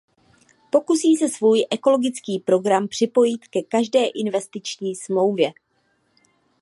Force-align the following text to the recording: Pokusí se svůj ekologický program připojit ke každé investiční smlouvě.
Pokusí 0.69 1.15
se 1.17 1.29
svůj 1.29 1.65
ekologický 1.71 2.39
program 2.39 2.87
připojit 2.87 3.47
ke 3.47 3.61
každé 3.61 4.05
investiční 4.05 4.95
smlouvě. 4.95 5.51